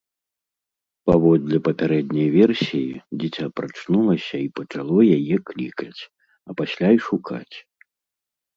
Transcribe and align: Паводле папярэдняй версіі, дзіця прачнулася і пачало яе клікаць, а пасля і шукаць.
Паводле 1.09 1.57
папярэдняй 1.67 2.29
версіі, 2.37 2.89
дзіця 3.25 3.45
прачнулася 3.61 4.35
і 4.47 4.49
пачало 4.61 4.99
яе 5.19 5.37
клікаць, 5.53 6.01
а 6.47 6.49
пасля 6.63 6.87
і 6.99 7.07
шукаць. 7.13 7.55